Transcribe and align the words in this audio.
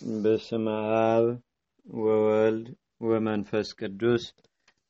በስመ 0.00 0.66
አብ 0.96 1.24
ወወልድ 1.86 2.66
ወመንፈስ 3.02 3.68
ቅዱስ 3.78 4.24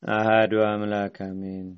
አሃዱ 0.02 0.52
አምላክ 0.64 1.16
አሜን። 1.26 1.68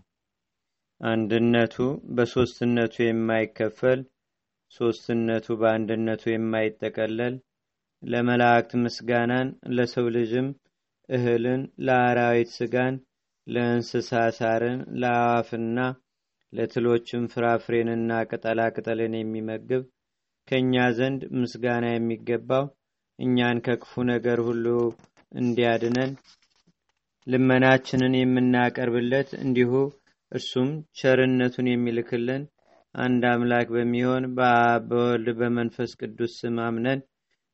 አንድነቱ 1.00 1.76
በሦስትነቱ 2.16 2.94
የማይከፈል 3.04 4.00
ሦስትነቱ 4.72 5.46
በአንድነቱ 5.60 6.24
የማይጠቀለል 6.30 7.36
ለመላእክት 8.02 8.72
ምስጋናን 8.82 9.48
ለሰው 9.76 10.08
ልጅም 10.16 10.48
እህልን 11.08 11.62
ለአራዊት 11.86 12.50
ስጋን 12.56 12.96
ለእንስሳ 13.46 14.10
ሳርን 14.38 14.82
ለአዋፍና 15.00 15.78
ለትሎችም 16.52 17.24
ፍራፍሬንና 17.32 18.12
ቅጠላ 18.30 18.60
ቅጠልን 18.76 19.16
የሚመግብ 19.18 19.82
ከእኛ 20.48 20.74
ዘንድ 20.98 21.22
ምስጋና 21.40 21.86
የሚገባው 21.92 22.64
እኛን 23.20 23.58
ከክፉ 23.66 24.02
ነገር 24.10 24.38
ሁሉ 24.46 24.66
እንዲያድነን 25.32 26.12
ልመናችንን 27.26 28.14
የምናቀርብለት 28.18 29.30
እንዲሁ 29.42 29.72
እርሱም 30.32 30.68
ቸርነቱን 30.98 31.66
የሚልክልን 31.70 32.42
አንድ 32.94 33.22
አምላክ 33.30 33.68
በሚሆን 33.74 34.24
በአብ 34.36 34.86
በወልድ 34.90 35.28
በመንፈስ 35.40 35.90
ቅዱስ 36.00 36.32
ስም 36.40 36.56
አምነን 36.66 37.00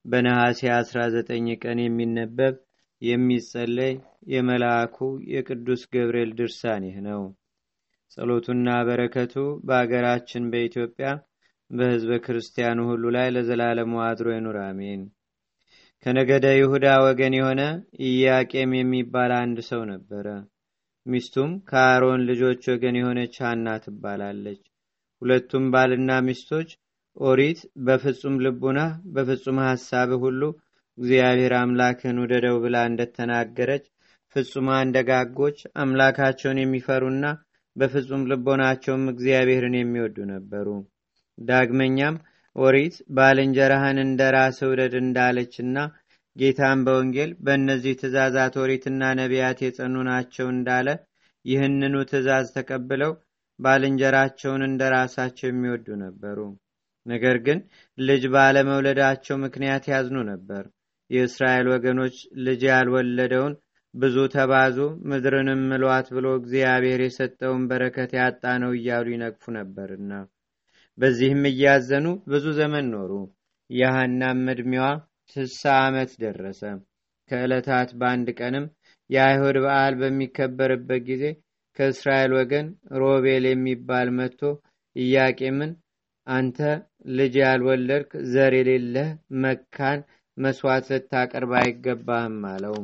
በነሐሴ 0.05 0.61
19 0.75 1.33
ቀን 1.65 1.79
የሚነበብ 1.83 2.55
የሚጸለይ 3.03 3.93
የመልአኩ 4.33 4.99
የቅዱስ 5.33 5.83
ገብርኤል 5.93 6.31
ድርሳን 6.39 6.85
ይህ 6.89 6.99
ነው። 7.09 7.23
ጸሎቱና 8.11 8.69
በረከቱ 8.89 9.35
በአገራችን 9.69 10.45
በኢትዮጵያ 10.53 11.09
በሕዝበ 11.71 12.19
ክርስቲያኑ 12.25 12.81
ሁሉ 12.91 13.05
ላይ 13.17 13.29
ለዘላለሙ 13.35 13.95
አድሮ 14.05 14.29
ይኑር፣ 14.35 14.59
አሜን። 14.65 15.03
ከነገደ 16.07 16.47
ይሁዳ 16.55 16.87
ወገን 17.05 17.35
የሆነ 17.37 17.63
ኢያቄም 18.09 18.73
የሚባል 18.77 19.31
አንድ 19.39 19.59
ሰው 19.69 19.81
ነበረ። 19.89 20.27
ሚስቱም 21.07 21.51
ከአሮን 21.71 22.21
ልጆች 22.29 22.63
ወገን 22.73 22.97
የሆነች 22.99 23.35
ሐና 23.45 23.75
ትባላለች። 23.85 24.61
ሁለቱም 25.23 25.65
ባልና 25.73 26.19
ሚስቶች 26.27 26.69
ኦሪት 27.17 27.59
በፍጹም 27.87 28.37
ልቡና 28.45 28.79
በፍጹም 29.15 29.59
ሐሳብ 29.65 30.13
ሁሉ 30.23 30.41
እግዚአብሔር 30.99 31.55
አምላክን 31.61 32.21
ውደደው 32.23 32.59
ብላ 32.65 32.85
እንደተናገረች 32.91 33.85
ፍጹማን 34.37 34.95
ደጋጎች 34.97 35.59
አምላካቸውን 35.79 36.63
የሚፈሩና 36.63 37.27
በፍጹም 37.77 38.25
ልቦናቸውም 38.31 39.05
እግዚአብሔርን 39.13 39.77
የሚወዱ 39.79 40.19
ነበሩ። 40.33 40.69
ዳግመኛም 41.39 42.17
ኦሪት 42.57 42.97
ባልንጀራህን 43.17 43.99
እንደ 44.03 44.21
ራስ 44.37 44.59
ውደድ 44.69 44.95
እንዳለችና 45.01 45.79
ጌታን 46.37 46.79
በወንጌል 46.87 47.31
በእነዚህ 47.45 47.95
ትእዛዛት 48.01 48.55
ኦሪትና 48.63 49.03
ነቢያት 49.21 49.59
የጸኑ 49.65 49.97
ናቸው 50.09 50.47
እንዳለ 50.55 50.89
ይህንኑ 51.45 51.97
ትእዛዝ 52.11 52.47
ተቀብለው 52.57 53.13
ባልንጀራቸውን 53.59 54.63
እንደ 54.67 54.83
ራሳቸው 54.95 55.49
የሚወዱ 55.49 55.87
ነበሩ። 56.03 56.39
ነገር 57.07 57.37
ግን 57.47 57.59
ልጅ 57.99 58.23
ባለመውለዳቸው 58.35 59.37
ምክንያት 59.45 59.85
ያዝኑ 59.93 60.19
ነበር። 60.31 60.65
የእስራኤል 61.11 61.67
ወገኖች 61.73 62.17
ልጅ 62.47 62.63
ያልወለደውን 62.71 63.55
ብዙ 63.95 64.17
ተባዙ 64.35 64.79
ምድርንም 65.11 65.61
ምሏት 65.71 66.09
ብሎ 66.17 66.27
እግዚአብሔር 66.41 67.03
የሰጠውን 67.05 67.63
በረከት 67.71 68.11
ያጣ 68.21 68.43
ነው 68.65 68.73
እያሉ 68.79 69.07
ይነቅፉ 69.15 69.45
ነበርና 69.59 70.11
በዚህም 70.99 71.43
እያዘኑ 71.51 72.07
ብዙ 72.27 72.45
ዘመን 72.59 72.87
ኖሩ። 72.93 73.13
የሐናም 73.71 74.43
ዕድሜዋ 74.53 74.85
ስሳ 75.37 75.63
ዓመት 75.85 76.11
ደረሰ። 76.23 76.61
ከዕለታት 77.31 77.91
በአንድ 78.01 78.29
ቀንም 78.39 78.67
የአይሁድ 79.11 79.57
በዓል 79.65 79.95
በሚከበርበት 80.01 81.03
ጊዜ 81.09 81.25
ከእስራኤል 81.77 82.33
ወገን 82.39 82.67
ሮቤል 83.01 83.45
የሚባል 83.49 84.09
መጥቶ 84.19 84.43
ኢያቄምን 84.97 85.73
አንተ 86.27 86.59
ልጅ 87.19 87.35
ያልወለድክ 87.43 88.13
ዘር 88.33 88.55
የሌለህ 88.59 89.09
መካን 89.43 89.99
መስዋዕት 90.37 90.87
ልታቀርብ 90.93 91.53
አይገባህም 91.61 92.41
አለው። 92.53 92.75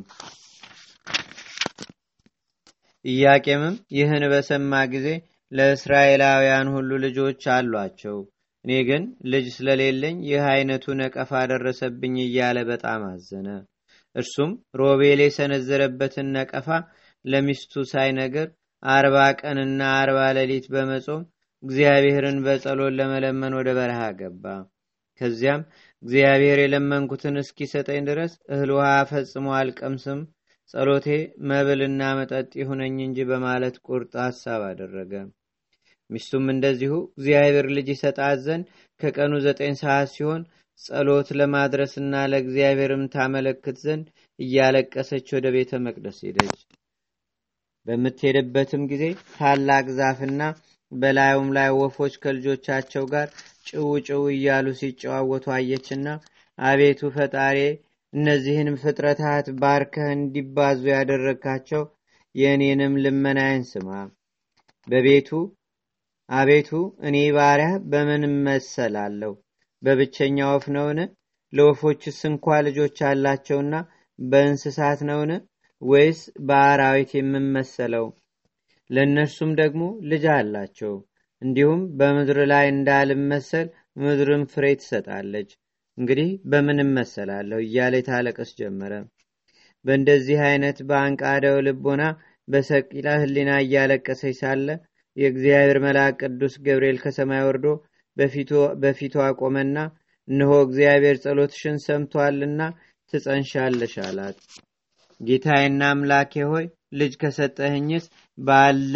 ኢያቄምም 3.04 3.76
ይህን 3.96 4.24
በሰማ 4.32 4.72
ጊዜ 4.92 5.08
ለእስራኤላውያን 5.52 6.68
ሁሉ 6.74 6.90
ልጆች 7.04 7.42
አሏቸው፣ 7.54 8.18
እኔ 8.64 8.72
ግን 8.88 9.02
ልጅ 9.32 9.46
ስለሌለኝ 9.54 10.16
ይህ 10.28 10.44
አይነቱ 10.50 10.94
ነቀፋ 11.00 11.30
ደረሰብኝ 11.50 12.14
እያለ 12.22 12.58
በጣም 12.68 13.02
አዘነ። 13.08 13.48
እርሱም 14.16 14.50
ሮቤል 14.80 15.20
የሰነዘረበትን 15.24 16.28
ነቀፋ 16.36 16.68
ለሚስቱ 17.24 17.82
ሳይነገር 17.90 18.48
አርባ 18.82 19.16
ቀንና 19.40 19.80
አርባ 19.98 20.18
ሌሊት 20.38 20.66
በመጾም 20.74 21.22
እግዚአብሔርን 21.62 22.38
በጸሎት 22.46 22.94
ለመለመን 22.98 23.56
ወደ 23.58 23.70
በረሃ 23.78 24.00
ገባ። 24.20 24.44
ከዚያም 25.20 25.62
እግዚአብሔር 26.02 26.58
የለመንኩትን 26.60 27.36
እስኪሰጠኝ 27.42 28.00
ድረስ 28.08 28.32
እህል 28.52 28.70
ውሃ 28.76 28.88
ፈጽሞ 29.10 29.46
አልቀምስም፣ 29.58 30.20
ጸሎቴ 30.74 31.06
መብልና 31.48 32.02
መጠጥ 32.18 32.50
ይሁነኝ 32.60 32.96
እንጂ 33.06 33.18
በማለት 33.30 33.76
ቁርጥ 33.86 34.12
ሐሳብ 34.24 34.62
አደረገ። 34.68 35.12
ሚስቱም 36.12 36.46
እንደዚሁ 36.52 36.92
እግዚአብሔር 37.12 37.66
ልጅ 37.76 37.88
ይሰጣት 37.92 38.38
ዘንድ 38.46 38.64
ከቀኑ 39.00 39.32
ዘጠኝ 39.46 39.74
ሰዓት 39.82 40.10
ሲሆን 40.14 40.42
ጸሎት 40.80 41.28
ለማድረስና 41.38 42.14
ለእግዚአብሔርም 42.30 43.02
ታመለክት 43.14 43.76
ዘንድ 43.84 44.06
እያለቀሰች 44.38 45.26
ወደ 45.36 45.46
ቤተ 45.56 45.80
መቅደስ 45.86 46.18
ሄደች። 46.26 46.60
በምትሄድበትም 47.86 48.82
ጊዜ 48.90 49.04
ታላቅ 49.36 49.86
ዛፍና 49.98 50.42
በላዩም 50.92 51.48
ላይ 51.56 51.70
ወፎች 51.78 52.14
ከልጆቻቸው 52.22 53.04
ጋር 53.12 53.28
ጭው 53.68 53.88
ጭው 54.06 54.22
እያሉ 54.34 54.66
ሲጨዋወቱ 54.80 55.46
አየችና 55.56 56.08
አቤቱ 56.58 57.10
ፈጣሪ 57.14 57.58
እነዚህንም 58.12 58.76
ፍጥረታት 58.82 59.46
ባርከህ 59.60 60.08
እንዲባዙ 60.16 60.80
ያደረግካቸው 60.92 61.82
የእኔንም 62.34 62.94
ልመናዬን 63.04 63.64
ስማ። 63.70 63.88
በቤቱ 64.88 65.28
አቤቱ 66.32 66.68
እኔ 67.06 67.16
ባሪያ 67.36 67.70
በምን 67.92 68.22
እመሰላለሁ? 68.28 69.32
በብቸኛ 69.82 70.38
ወፍ 70.50 70.64
ነውን? 70.76 70.98
ለወፎችስ 71.52 72.18
እንኳ 72.28 72.46
ልጆች 72.66 72.98
አላቸውና 73.08 73.74
በእንስሳት 74.18 75.00
ነውን? 75.08 75.32
ወይስ 75.82 76.20
በአራዊት 76.48 77.10
የምመሰለው? 77.18 78.06
ለእነርሱም 78.90 79.50
ደግሞ 79.60 79.82
ልጅ 80.10 80.24
አላቸው። 80.36 80.94
እንዲሁም 81.42 81.80
በምድር 81.98 82.38
ላይ 82.52 82.66
እንዳልመሰል 82.72 83.68
ምድርም 84.02 84.44
ፍሬ 84.52 84.66
ትሰጣለች። 84.80 85.50
እንግዲህ 85.98 86.30
በምን 86.50 86.78
እመሰላለሁ 86.84 87.58
እያለ 87.64 87.94
ታለቀስ 88.08 88.52
ጀመረ። 88.60 88.92
በእንደዚህ 89.84 90.40
አይነት 90.48 90.78
በአንቃደው 90.88 91.58
ልቦና 91.66 92.02
በሰቂላ 92.48 93.08
ህሊና 93.22 93.50
እያለቀሰች 93.64 94.36
ሳለ 94.40 94.68
የእግዚአብሔር 95.16 95.78
መልአክ 95.84 96.20
ቅዱስ 96.22 96.54
ገብርኤል 96.66 96.98
ከሰማይ 97.02 97.42
ወርዶ 97.46 97.66
በፊቱ 98.82 99.14
አቆመና 99.26 99.76
እነሆ 100.28 100.52
እግዚአብሔር 100.64 101.16
ጸሎትሽን 101.24 101.76
ሰምቷልና 101.86 102.60
ትጸንሻለሽ 103.12 103.94
አላት። 104.04 104.36
ጌታዬና 105.20 105.82
አምላኬ 105.92 106.34
ሆይ 106.50 106.64
ልጅ 106.92 107.12
ከሰጠህኝስ 107.20 108.04
ባለ 108.38 108.94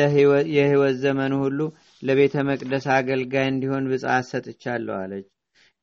የህይወት 0.54 0.96
ዘመኑ 1.02 1.34
ሁሉ 1.44 1.60
ለቤተ 2.02 2.44
መቅደስ 2.48 2.86
አገልጋይ 2.96 3.46
እንዲሆን 3.52 3.88
ብጽዓት 3.90 4.26
ሰጥቻለሁ 4.30 4.94
አለች። 5.02 5.26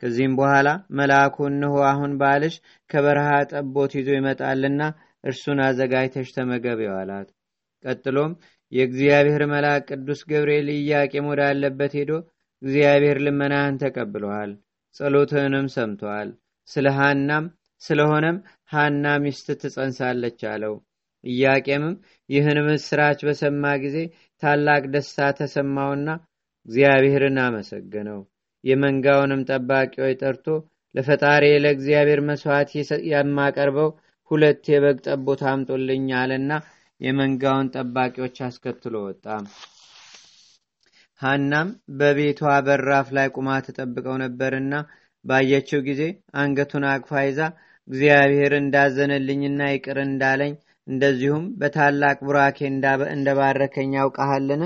ከዚህም 0.03 0.33
በኋላ 0.39 0.69
መልአኩ 0.99 1.35
እነሆ 1.49 1.75
አሁን 1.89 2.11
ባልሽ 2.21 2.55
ከበረሃ 2.89 3.29
ጠቦት 3.51 3.91
ይዞ 3.99 4.09
ይመጣልና 4.17 4.81
እርሱን 5.23 5.59
አዘጋጅተሽ 5.65 6.29
ተመገቢው 6.37 6.93
አላት። 6.99 7.29
ቀጥሎም 7.83 8.31
የእግዚአብሔር 8.73 9.43
መልአክ 9.51 9.83
ቅዱስ 9.91 10.21
ገብርኤል 10.29 10.69
ኢያቄም 10.75 11.25
ወዳለበት 11.31 11.93
ሄዶ 11.99 12.11
እግዚአብሔር 12.61 13.17
ልመናህን 13.25 13.75
ተቀብለዋል፣ 13.81 14.51
ጸሎትህንም 14.95 15.67
ሰምተዋል። 15.75 16.29
ስለ 16.69 16.87
ሃናም 16.97 17.45
ስለሆነም 17.81 18.37
ሃና 18.73 19.05
ሚስት 19.23 19.47
ትጸንሳለች 19.61 20.41
አለው። 20.51 20.75
ኢያቄምም 21.23 21.95
ይህን 22.29 22.59
ምስራች 22.67 23.19
በሰማ 23.27 23.73
ጊዜ 23.83 23.97
ታላቅ 24.43 24.83
ደስታ 24.93 25.27
ተሰማውና 25.39 26.07
እግዚአብሔርን 26.65 27.37
አመሰገነው። 27.45 28.19
የመንጋውንም 28.63 29.41
ጠባቂዎች 29.49 30.19
ጠርቶ 30.21 30.45
ለፈጣሪ 30.95 31.45
ለእግዚአብሔር 31.63 32.19
መስዋዕት 32.29 32.71
የማቀርበው 33.11 33.89
ሁለት 34.31 34.63
የበግ 34.73 34.97
ጠቦት 35.07 35.41
አምጦልኝ 35.51 36.05
አለና 36.19 36.51
የመንጋውን 37.03 37.71
ጠባቂዎች 37.75 38.37
አስከትሎ 38.47 38.95
ወጣ። 39.07 39.25
ሐናም 41.21 41.67
በቤቷ 41.99 42.39
በራፍ 42.67 43.07
ላይ 43.17 43.27
ቁማ 43.35 43.49
ተጠብቀው 43.65 44.15
ነበርና 44.23 44.73
ባየችው 45.25 45.81
ጊዜ 45.87 46.01
አንገቱን 46.41 46.85
አቅፋ 46.91 47.11
ይዛ 47.25 47.41
እግዚአብሔር 47.87 48.53
እንዳዘነልኝና 48.59 49.61
ይቅር 49.71 49.97
እንዳለኝ 50.03 50.53
እንደዚሁም 50.87 51.43
በታላቅ 51.59 52.17
ቡራኬ 52.27 52.57
እንደባረከኝ 53.13 53.91
ያውቀሃልን? 53.99 54.63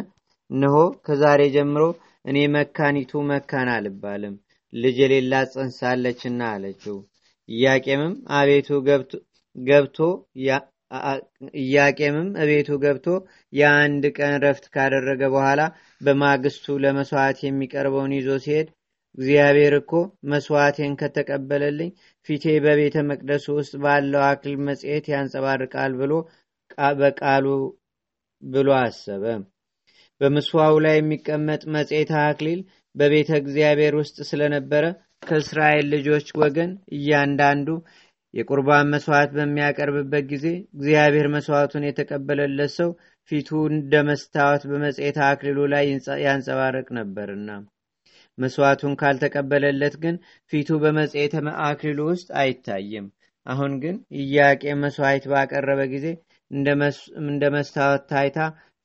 እነሆ 0.50 0.76
ከዛሬ 1.06 1.42
ጀምሮ 1.56 1.84
እኔ 2.26 2.38
መካኒቱ 2.56 3.22
መካን 3.30 3.70
አልባልም፣ 3.76 4.36
ልጅ 4.74 4.98
የሌላት 5.04 5.50
ጸንሳለችና 5.56 6.42
አለችው። 6.54 6.98
ኢያቄምም 7.50 8.14
አቤቱ 8.38 8.70
ገብቶ 9.56 10.00
ኢያቄምም 11.62 12.30
እቤቱ 12.44 12.70
ገብቶ 12.84 13.08
የአንድ 13.54 14.04
ቀን 14.18 14.34
ረፍት 14.44 14.66
ካደረገ 14.76 15.22
በኋላ 15.34 15.62
በማግስቱ 16.02 16.76
ለመስዋዕት 16.84 17.40
የሚቀርበውን 17.44 18.14
ይዞ 18.18 18.30
ሲሄድ 18.46 18.70
እግዚአብሔር 19.18 19.74
እኮ 19.80 19.92
መስዋዕቴን 20.32 20.94
ከተቀበለልኝ 21.00 21.90
ፊቴ 22.30 22.46
በቤተ 22.66 22.98
መቅደሱ 23.10 23.46
ውስጥ 23.60 23.74
ባለው 23.84 24.24
አክሊል 24.28 24.60
መጽሔት 24.68 25.06
ያንጸባርቃል 25.14 25.94
ብሎ 26.02 26.14
በቃሉ 27.00 27.46
ብሎ 28.44 28.70
አሰበ። 28.80 29.24
በምስዋው 30.22 30.76
ላይ 30.86 30.96
የሚቀመጥ 30.98 31.62
መጽሔት 31.76 32.12
አክሊል 32.22 32.62
በቤተ 32.96 33.30
እግዚአብሔር 33.42 33.94
ውስጥ 34.00 34.18
ስለነበረ 34.30 34.86
ከእስራኤል 35.24 35.86
ልጆች 35.94 36.28
ወገን 36.42 36.72
እያንዳንዱ 36.98 37.68
የቁርባን 38.34 38.92
መስዋዕት 38.94 39.32
በሚያቀርብበት 39.36 40.26
ጊዜ 40.32 40.46
እግዚአብሔር 40.76 41.28
መስዋዕቱን 41.36 41.88
የተቀበለለት 41.88 42.72
ሰው 42.76 42.90
ፊቱ 43.32 43.50
እንደ 43.72 43.94
መስታወት 44.10 44.64
በመጽሔት 44.70 45.18
አክሊሉ 45.28 45.60
ላይ 45.74 45.86
ያንጸባረቅ 46.26 46.88
ነበርና 46.98 47.50
መስዋዕቱን 48.38 48.94
ካልተቀበለለት 49.02 49.96
ግን 50.04 50.16
ፊቱ 50.54 50.70
በመጽሔተ 50.84 51.36
አክሊሉ 51.68 52.00
ውስጥ 52.12 52.28
አይታይም። 52.42 53.06
አሁን 53.46 53.74
ግን 53.84 53.96
ኢያቄም 54.22 54.82
መስዋዕት 54.86 55.26
ባቀረበ 55.32 55.82
ጊዜ 55.94 56.08
እንደ 57.26 57.44
መስታወት 57.56 58.04
ታይታ 58.12 58.40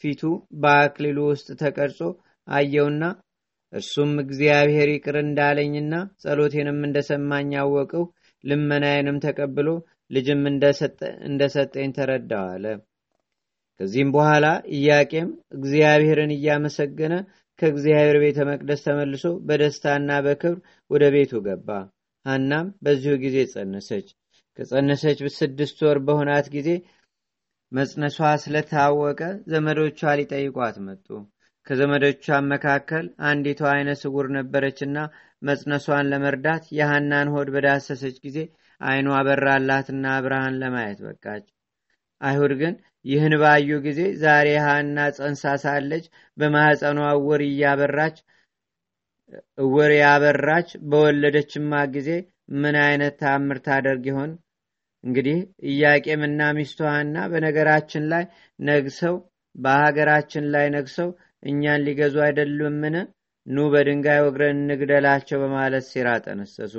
ፊቱ 0.04 0.22
በአክሊሉ 0.62 1.18
ውስጥ 1.30 1.48
ተቀርጾ 1.60 2.00
አየውና 2.48 3.02
እርሱም 3.72 4.10
እግዚአብሔር 4.24 4.88
ይቅር 4.92 5.16
እንዳለኝና 5.20 5.92
ጸሎቴንም 6.22 6.80
እንደሰማኝ 6.88 7.50
ያወቅው 7.58 8.04
ልመናዬንም 8.44 9.18
ተቀብሎ 9.24 9.68
ልጅም 10.10 10.40
እንደሰጠኝ 11.26 11.90
ተረዳው 11.96 12.46
አለ። 12.54 12.64
ከዚህም 13.80 14.10
በኋላ 14.14 14.46
ኢያቄም 14.76 15.28
እግዚአብሔርን 15.56 16.32
እያመሰገነ 16.34 17.14
ከእግዚአብሔር 17.58 18.16
ቤተ 18.22 18.38
መቅደስ 18.48 18.80
ተመልሶ 18.86 19.24
በደስታና 19.48 20.10
በክብር 20.26 20.58
ወደ 20.90 21.04
ቤቱ 21.14 21.40
ገባ። 21.46 21.68
ሐናም 22.26 22.66
በዚሁ 22.84 23.14
ጊዜ 23.24 23.36
ጸነሰች። 23.52 24.08
ከጸነሰች 24.58 25.20
ስድስት 25.36 25.78
ወር 25.86 25.98
በሆናት 26.06 26.46
ጊዜ 26.54 26.68
መጽነሷ 27.72 28.16
ስለታወቀ 28.42 29.20
ዘመዶቿ 29.52 30.00
ሊጠይቋት 30.18 30.76
መጡ። 30.86 31.06
ከዘመዶቿም 31.67 32.49
መካከል 32.53 33.05
አንዲቷ 33.29 33.61
አይነ 33.73 33.91
ስውር 34.00 34.26
ነበረችና 34.37 34.97
መጽነሷን 35.43 36.09
ለመርዳት 36.12 36.64
የሐናን 36.79 37.29
ሆድ 37.35 37.49
በዳሰሰች 37.55 38.17
ጊዜ 38.26 38.38
አይኗ 38.81 39.09
በራላትና 39.26 40.06
ብርሃን 40.25 40.59
ለማየት 40.62 41.00
በቃች። 41.06 41.44
አይሁድ 42.20 42.53
ግን 42.61 42.75
ይህን 43.05 43.35
ባዩ 43.43 43.79
ጊዜ 43.87 44.00
ዛሬ 44.23 44.49
ሐና 44.64 44.99
ጸንሳ 45.17 45.53
ሳለች 45.62 46.05
በማኅፀኗ 46.37 46.99
እውር 47.14 47.43
እያበራች 47.49 48.17
እውር 49.62 49.93
ያበራች 49.99 50.70
በወለደችማ 50.91 51.82
ጊዜ 51.94 52.09
ምን 52.62 52.76
አይነት 52.85 53.14
ታምር 53.20 53.59
ታደርግ 53.67 54.05
ይሆን? 54.11 54.31
እንግዲህ 55.05 55.38
ኢያቄምና 55.70 56.41
ሚስቱ 56.56 56.81
ሐና 56.91 57.17
በነገራችን 57.32 58.05
ላይ 58.12 58.25
ነግሰው 58.59 59.14
በሀገራችን 59.55 60.44
ላይ 60.55 60.67
ነግሰው 60.75 61.09
እኛን 61.42 61.84
ሊገዙ 61.86 62.16
አይደሉምን? 62.26 62.96
ኑ 63.46 63.64
በድንጋይ 63.72 64.20
ወግረን 64.24 64.58
እንግደላቸው 64.64 65.38
በማለት 65.42 65.84
ሴራ 65.90 66.08
ጠነሰሱ። 66.24 66.74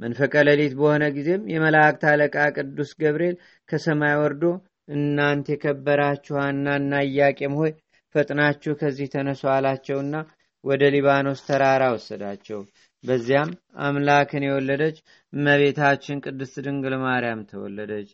መንፈቀ 0.00 0.34
ሌሊት 0.48 0.74
በሆነ 0.78 1.04
ጊዜም 1.16 1.42
የመላእክት 1.52 2.02
አለቃ 2.10 2.36
ቅዱስ 2.56 2.90
ገብርኤል 3.00 3.36
ከሰማይ 3.68 4.14
ወርዶ 4.20 4.42
እናንተ 4.88 5.48
የከበራችሁ 5.54 6.34
ሐናና 6.42 7.00
ኢያቄም 7.08 7.54
ሆይ 7.60 7.72
ፈጥናችሁ 8.14 8.72
ከዚህ 8.80 9.08
ተነሱ 9.14 9.42
አላቸውና 9.54 10.14
ወደ 10.64 10.82
ሊባኖስ 10.94 11.40
ተራራ 11.48 11.82
ወሰዳቸው። 11.94 12.60
በዚያም 13.04 13.50
አምላክን 13.82 14.46
የወለደች 14.46 14.96
እመቤታችን 15.32 16.22
ቅድስት 16.24 16.56
ድንግል 16.66 16.94
ማርያም 17.04 17.42
ተወለደች። 17.50 18.08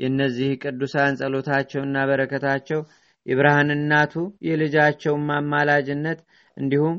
የእነዚህ 0.00 0.50
ቅዱሳን 0.62 1.18
ጸሎታቸውና 1.20 2.04
በረከታቸው 2.10 2.80
የብርሃን 3.26 3.70
እናቱ 3.74 4.14
የልጃቸውን 4.46 5.24
ማማላጅነት 5.30 6.20
እንዲሁም 6.56 6.96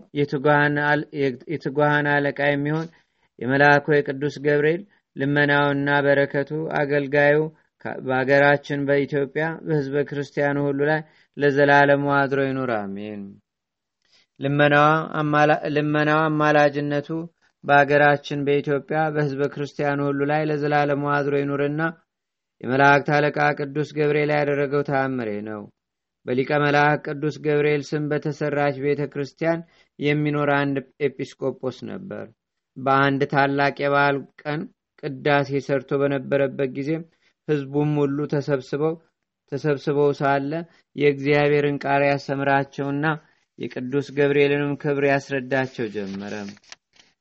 የትጓሃን 1.49 2.07
አለቃ 2.13 2.39
የሚሆን 2.49 2.87
የመልአኩ 3.39 3.85
የቅዱስ 3.95 4.35
ገብርኤል 4.45 4.81
ልመናውና 5.15 5.89
በረከቱ 6.05 6.51
አገልጋዩ 6.79 7.37
በአገራችን 8.05 8.79
በኢትዮጵያ 8.87 9.45
በሕዝበ 9.65 10.03
ክርስቲያኑ 10.09 10.57
ሁሉ 10.67 10.79
ላይ 10.89 10.99
ለዘላለሙ 11.37 12.03
አድሮ 12.17 12.39
ይኑር፣ 12.47 12.71
አሜን። 12.77 13.21
ልመናዋ 15.75 16.19
አማላጅነቱ 16.27 17.09
በአገራችን 17.63 18.39
በኢትዮጵያ 18.45 18.99
በሕዝበ 19.15 19.43
ክርስቲያኑ 19.53 19.99
ሁሉ 20.09 20.21
ላይ 20.31 20.41
ለዘላለሙ 20.49 21.03
አድሮ 21.15 21.33
ይኑርና 21.41 21.81
የመላእክት 22.61 23.09
አለቃ 23.17 23.37
ቅዱስ 23.59 23.89
ገብርኤል 23.97 24.31
ያደረገው 24.35 24.81
ተአምሬ 24.89 25.29
ነው። 25.49 25.61
በሊቀ 26.25 26.51
መልአክ 26.63 26.99
ቅዱስ 27.07 27.35
ገብርኤል 27.45 27.83
ስም 27.87 28.03
በተሰራች 28.11 28.75
ቤተ 28.83 29.01
ክርስቲያን 29.13 29.61
የሚኖር 29.99 30.49
አንድ 30.57 30.75
ኤጲስቆጶስ 31.07 31.77
ነበር። 31.89 32.25
በአንድ 32.77 33.21
ታላቅ 33.31 33.75
የበዓል 33.81 34.17
ቀን 34.41 34.61
ቅዳሴ 35.03 35.59
ሰርቶ 35.65 35.91
በነበረበት 36.01 36.69
ጊዜም 36.75 37.03
ሕዝቡም 37.47 37.91
ሁሉ 38.01 38.17
ተሰብስበው 38.33 38.93
ተሰብስበው 39.51 40.11
ሳለ 40.19 40.51
የእግዚአብሔርን 40.95 41.77
ቃል 41.83 42.03
ያስተምራቸውና 42.07 43.05
የቅዱስ 43.59 44.07
ገብርኤልንም 44.17 44.73
ክብር 44.81 45.05
ያስረዳቸው 45.09 45.87
ጀመረ። 45.95 46.35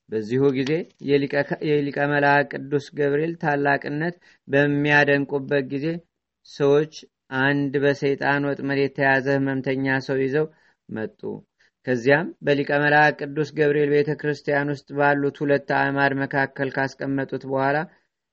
በዚሁ 0.09 0.43
ጊዜ 0.57 0.73
የሊቀ 1.69 1.99
መልአክ 2.13 2.47
ቅዱስ 2.55 2.87
ገብርኤል 2.99 3.35
ታላቅነት 3.43 4.15
በሚያደንቁበት 4.49 5.65
ጊዜ 5.73 5.87
ሰዎች 6.49 6.95
አንድ 7.31 7.73
በሰይጣን 7.85 8.47
ወጥመድ 8.49 8.79
የተያዘ 8.83 9.27
ህመምተኛ 9.37 9.97
ሰው 10.07 10.19
ይዘው 10.23 10.47
መጡ። 10.89 11.21
ከዚያም 11.87 12.27
በሊቀ 12.47 12.71
መልአክ 12.83 13.15
ቅዱስ 13.23 13.51
ገብርኤል 13.59 13.91
ቤተ 13.95 14.11
ክርስቲያን 14.21 14.71
ውስጥ 14.73 14.89
ባሉት 14.99 15.37
ሁለት 15.43 15.69
አዕማድ 15.79 16.13
መካከል 16.23 16.69
ካስቀመጡት 16.77 17.45
በኋላ 17.51 17.77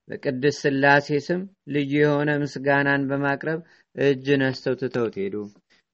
በቅድስት 0.10 0.60
ሥላሴ 0.64 1.08
ስም 1.26 1.42
ልዩ 1.74 1.94
የሆነ 2.00 2.30
ምስጋናን 2.44 3.08
በማቅረብ 3.10 3.60
እጅ 3.96 4.28
ነስተው 4.42 4.76
ትተውት 4.82 5.16
ሄዱ። 5.22 5.36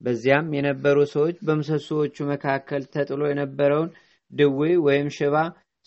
በዚያም 0.01 0.47
የነበሩ 0.55 0.97
ሰዎች 1.13 1.35
በምሰሶዎቹ 1.47 2.25
መካከል 2.31 2.81
ተጥሎ 2.95 3.21
የነበረውን 3.29 3.91
ድዌ 4.33 4.59
ወይም 4.87 5.07
ሽባ 5.17 5.35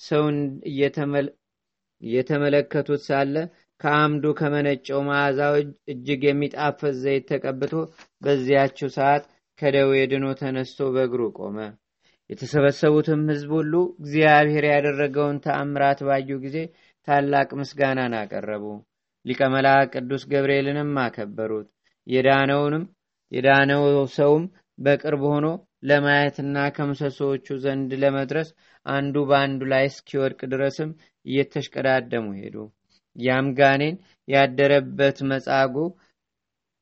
ሰውን 0.00 0.38
እየተመለከቱት 2.02 3.02
ሳለ 3.06 3.34
ከአምዱ 3.80 4.24
ከመነጨው 4.38 5.00
መዓዛው 5.08 5.54
እጅግ 5.92 6.22
የሚጣፈጥ 6.26 6.94
ዘይት 7.02 7.24
ተቀብቶ 7.30 7.72
በዚያችው 8.22 8.90
ሰዓት 8.96 9.24
ከደዌ 9.58 9.92
ድኖ 10.10 10.26
ተነስቶ 10.40 10.88
በእግሩ 10.94 11.22
ቆመ። 11.38 11.58
የተሰበሰቡትም 12.30 13.20
ሕዝብ 13.30 13.50
ሁሉ 13.58 13.72
እግዚአብሔር 14.00 14.64
ያደረገውን 14.70 15.36
ተአምራት 15.44 16.00
ባዩ 16.06 16.38
ጊዜ 16.44 16.56
ታላቅ 17.08 17.48
ምስጋናን 17.60 18.14
አቀረቡ። 18.20 18.64
ሊቀ 19.26 19.40
መልአክ 19.54 19.92
ቅዱስ 19.94 20.22
ገብርኤልንም 20.32 20.90
አከበሩት። 21.04 21.68
የዳነውንም 22.06 22.84
የዳነው 23.32 23.84
ሰውም 24.16 24.44
በቅርብ 24.78 25.22
ሆኖ 25.30 25.46
ለማየትና 25.88 26.56
ከምሰሶዎቹ 26.76 27.56
ዘንድ 27.64 27.90
ለመድረስ 28.02 28.48
አንዱ 28.86 29.24
በአንዱ 29.28 29.60
ላይ 29.72 29.84
እስኪወድቅ 29.90 30.40
ድረስም 30.52 30.90
እየተሽቀዳደሙ 31.26 32.26
ሄዱ። 32.40 32.56
ያም 33.16 33.46
ጋኔን 33.58 33.96
ያደረበት 34.28 35.18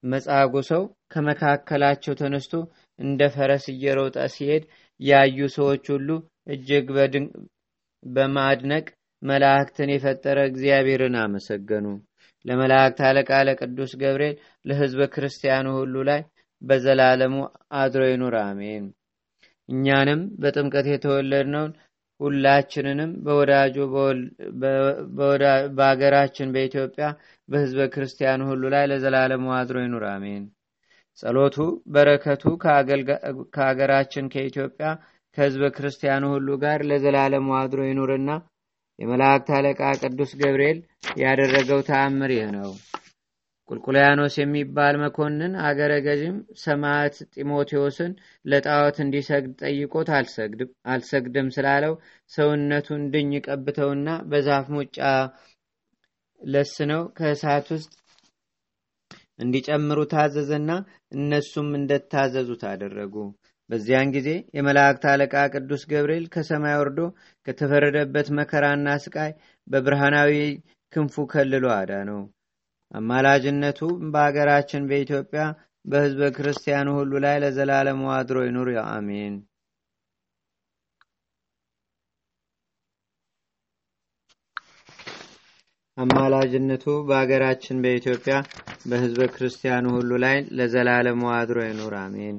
መጻጉ 0.04 0.54
ሰው 0.68 0.82
ከመካከላቸው 1.12 2.14
ተነስቶ 2.20 2.52
እንደ 2.98 3.20
ፈረስ 3.34 3.64
እየሮጠ 3.72 4.16
ሲሄድ 4.34 4.64
ያዩ 5.00 5.46
ሰዎች 5.56 5.84
ሁሉ 5.94 6.08
እጅግ 6.52 6.88
በማድነቅ 8.02 8.86
መላእክትን 9.22 9.90
የፈጠረ 9.92 10.38
እግዚአብሔርን 10.48 11.14
አመሰገኑ። 11.20 11.86
ለመላእክት 12.44 12.98
አለቃ 13.08 13.30
ለቅዱስ 13.48 13.92
ገብርኤል 14.02 14.34
ለሕዝበ 14.64 15.02
ክርስቲያኑ 15.14 15.66
ሁሉ 15.78 15.94
ላይ 16.08 16.20
በዘላለሙ 16.62 17.34
አድሮ 17.78 18.02
ይኑር፣ 18.10 18.34
አሜን። 18.42 18.84
እኛንም 19.68 20.20
በጥምቀት 20.42 20.86
የተወለድነውን 20.90 21.72
ሁላችንንም 22.20 23.10
በወዳጁ 23.24 23.76
በሀገራችን 25.78 26.52
በኢትዮጵያ 26.54 27.06
በህዝበ 27.48 27.86
ክርስቲያኑ 27.94 28.42
ሁሉ 28.50 28.62
ላይ 28.74 28.84
ለዘላለሙ 28.90 29.46
አድሮ 29.58 29.78
ይኑር 29.84 30.04
አሜን። 30.12 30.44
ጸሎቱ 31.18 31.56
በረከቱ 31.94 32.44
ከሀገራችን 33.56 34.30
ከኢትዮጵያ 34.32 34.86
ከህዝበ 35.36 35.64
ክርስቲያኑ 35.76 36.24
ሁሉ 36.34 36.48
ጋር 36.64 36.80
ለዘላለሙ 36.90 37.48
አድሮ 37.60 37.80
ይኑርና 37.88 38.30
የመላእክት 38.98 39.48
አለቃ 39.56 39.80
ቅዱስ 40.02 40.32
ገብርኤል 40.40 40.78
ያደረገው 41.22 41.80
ተአምር 41.88 42.32
ይህ 42.34 42.48
ነው 42.56 42.70
ቁልቁልያኖስ 43.70 44.34
የሚባል 44.38 44.94
መኮንን 45.02 45.52
አገረ 45.66 45.92
ገዥም 46.06 46.34
ሰማዕት 46.64 47.14
ጢሞቴዎስን 47.34 48.12
ለጣዖት 48.44 48.96
እንዲሰግድ 49.04 49.52
ጠይቆት 49.62 50.08
አልሰግድም 50.92 51.48
ስላለው 51.56 51.94
ሰውነቱን 52.32 53.04
ድኝ 53.14 53.30
ቀብተውና 53.46 54.08
በዛፍ 54.30 54.66
ሙጫ 54.76 54.98
ለስነው 56.40 57.02
ከእሳት 57.18 57.68
ውስጥ 57.74 57.92
እንዲጨምሩ 59.38 60.00
ታዘዘና 60.12 60.70
እነሱም 61.12 61.70
እንደታዘዙት 61.78 62.62
አደረጉ። 62.72 63.14
በዚያን 63.70 64.12
ጊዜ 64.14 64.28
የመላእክት 64.56 65.04
አለቃ 65.12 65.34
ቅዱስ 65.54 65.82
ገብርኤል 65.92 66.26
ከሰማይ 66.34 66.76
ወርዶ 66.80 67.00
ከተፈረደበት 67.46 68.28
መከራና 68.38 68.88
ስቃይ 69.04 69.32
በብርሃናዊ 69.66 70.32
ክንፉ 70.92 71.24
ከልሎ 71.32 71.66
አዳ 71.78 71.92
ነው 72.10 72.20
አማላጅነቱ 72.94 73.80
በአገራችን 74.12 74.82
በኢትዮጵያ 74.90 75.42
በህዝበ 75.84 76.28
ክርስቲያኑ 76.36 76.88
ሁሉ 76.98 77.12
ላይ 77.24 77.36
ለዘላለሙ 77.42 78.02
አድሮ 78.16 78.38
ይኑር። 78.46 78.68
አሜን። 78.90 79.34
አማላጅነቱ 85.98 86.84
በአገራችን 87.08 87.82
በኢትዮጵያ 87.84 88.36
በህዝበ 88.88 89.26
ክርስቲያኑ 89.34 89.84
ሁሉ 89.96 90.12
ላይ 90.24 90.38
ለዘላለሙ 90.58 91.22
አድሮ 91.36 91.58
ይኑር። 91.66 91.94
አሜን። 92.00 92.38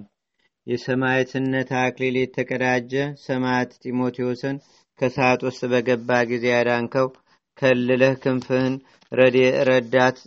የሰማዕትነት 0.67 1.69
አክሊል 1.81 2.15
የተቀዳጀ 2.19 2.93
ሰማዕት 3.23 3.71
ጢሞቴዎስን 3.83 4.57
ከሰዓት 4.99 5.41
ውስጥ 5.47 5.61
በገባ 5.71 6.19
ጊዜ 6.29 6.45
ያዳንከው 6.53 7.07
ከልለህ 7.57 8.15
ክንፍህን 8.23 8.75
ረዳት 9.69 10.17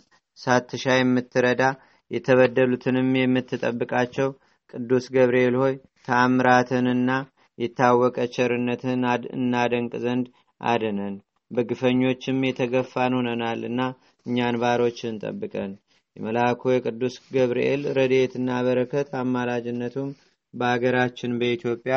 ሳትሻ 0.41 0.95
የምትረዳ 0.97 1.63
የተበደሉትንም 2.11 3.09
የምትጠብቃቸው 3.17 4.29
ቅዱስ 4.73 5.05
ገብርኤል 5.15 5.55
ሆይ 5.61 5.73
ተአምራትንና 6.07 7.11
የታወቀ 7.57 8.17
ቸርነትህን 8.35 9.03
እናደንቅ 9.37 9.93
ዘንድ 10.03 10.27
አድነን። 10.61 11.15
በግፈኞችም 11.51 12.39
የተገፋን 12.47 13.15
ሆነናልና 13.17 13.81
እኛን 14.25 14.55
ባሮችን 14.61 15.19
ጠብቀን። 15.23 15.71
የመልአኩ 16.15 16.61
የቅዱስ 16.71 17.15
ገብርኤል 17.35 17.81
ረድኤትና 17.97 18.49
በረከት 18.65 19.09
አማላጅነቱም 19.21 20.09
በአገራችን 20.53 21.37
በኢትዮጵያ 21.41 21.95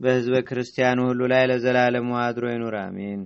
በህዝበ 0.00 0.36
ክርስቲያኑ 0.48 1.00
ሁሉ 1.08 1.22
ላይ 1.32 1.44
ለዘላለሙ 1.50 2.10
አድሮ 2.22 2.44
ይኑር። 2.52 2.76
አሜን 2.82 3.20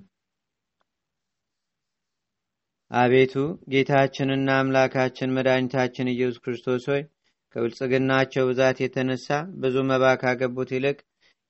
አቤቱ 2.91 3.35
ጌታችንና 3.73 4.51
አምላካችን 4.61 5.35
መድኃኒታችን 5.37 6.11
ኢየሱስ 6.13 6.39
ክርስቶስ 6.45 6.85
ሆይ 6.93 7.03
ከብልጽግናቸው 7.55 8.47
ብዛት 8.51 8.79
የተነሳ 8.83 9.27
ብዙ 9.63 9.77
መባ 9.91 10.05
ካገቡት 10.23 10.71
ይልቅ 10.77 10.99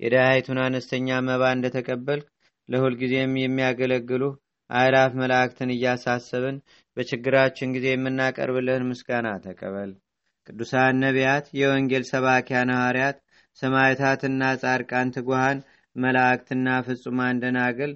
የድሃይቱን 0.00 0.58
አነስተኛ 0.64 1.18
መባ 1.28 1.44
እንደተቀበልክ 1.56 2.26
ለሁልጊዜም 2.68 3.32
የሚያገለግሉ 3.38 4.24
አእላፍ 4.70 5.12
መላእክትን 5.20 5.70
እያሳሰብን 5.74 6.56
በችግራችን 6.96 7.72
ጊዜ 7.76 7.86
የምናቀርብልህን 7.92 8.88
ምስጋና 8.90 9.28
ተቀበል። 9.44 9.92
ቅዱሳን 10.46 11.00
ነቢያት 11.04 11.46
የወንጌል 11.60 12.04
ሰባኪያን 12.10 12.74
ሐዋርያት 12.76 13.16
ሰማዕታትና 13.62 14.42
ጻድቃን 14.62 15.12
ትጉሃን 15.16 15.58
መላእክትና 15.96 16.68
ፍጹማን 16.86 17.40
ደናግል 17.42 17.92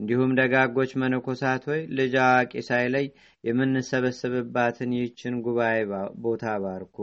እንዲሁም 0.00 0.30
ደጋጎች 0.38 0.90
መነኮሳት 1.00 1.62
ሆይ 1.70 1.80
ልጅ 1.98 2.14
አዋቂ 2.24 2.52
ሳይለይ 2.68 3.06
የምንሰበሰብባትን 3.44 4.94
ይህችን 4.96 5.34
ጉባኤ 5.46 5.76
ቦታ 6.24 6.54
ባርኩ። 6.62 6.96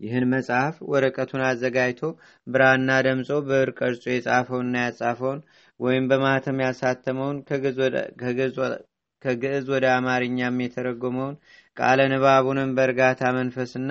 ይህን 0.00 0.24
መጽሐፍ 0.32 0.76
ወረቀቱን 0.92 1.42
አዘጋጅቶ 1.48 2.00
ብራና 2.46 2.90
ደምጾ 3.06 3.30
ብዕር 3.48 3.70
ቀርጾ 3.78 4.04
የጻፈውንና 4.12 4.76
ያጻፈውን 4.84 5.40
ወይም 5.80 6.04
በማተም 6.10 6.58
ያሳተመውን 6.64 7.36
ከግዕዝ 9.22 9.66
ወደ 9.72 9.84
አማርኛም 9.96 10.56
የተረጎመውን 10.64 11.36
ቃለ 11.76 12.00
ንባቡንም 12.12 12.72
በእርጋታ 12.76 13.22
መንፈስና 13.38 13.90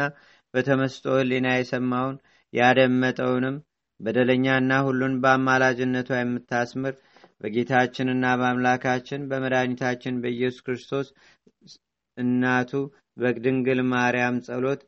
በተመስጦ 0.54 1.06
ህሊና 1.20 1.48
የሰማውን 1.56 2.18
ያደመጠውንም 2.54 3.56
በደለኛና 4.00 4.72
ሁሉን 4.88 5.14
በአማላጅነቷ 5.24 6.10
የምታስምር 6.20 6.94
በጌታችንና 7.42 8.26
በአምላካችን 8.40 9.22
በመድኃኒታችን 9.30 10.20
በኢየሱስ 10.24 10.64
ክርስቶስ 10.66 11.08
እናቱ 12.18 12.72
በድንግል 13.18 13.80
ማርያም 13.92 14.36
ጸሎት 14.48 14.82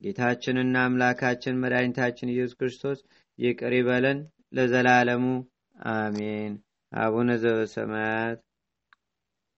ጌታችንና 0.00 0.76
አምላካችን 0.86 1.60
መድኃኒታችን 1.62 2.32
ኢየሱስ 2.34 2.56
ክርስቶስ 2.60 2.98
ይቅር 3.38 3.74
ይበለን 3.78 4.18
ለዘላለሙ 4.56 5.24
አሜን። 5.90 6.54
አቡነ 6.92 7.30
ዘበሰማያት 7.42 8.38